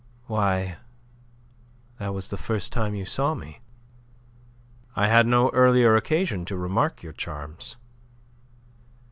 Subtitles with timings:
[0.25, 0.77] "Why,
[1.99, 3.61] that was the first time you saw me."
[4.95, 7.77] "I had no earlier occasion to remark your charms."